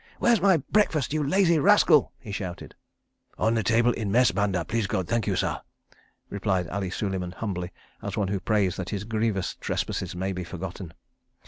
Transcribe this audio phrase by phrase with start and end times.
[0.17, 2.73] "Where's my breakfast, you lazy rascal?" he shouted.
[3.37, 5.61] "On the table in Mess banda, please God, thank you, sah,"
[6.27, 7.69] replied Ali Suleiman humbly,
[8.01, 10.93] as one who prays that his grievous trespasses may be forgotten.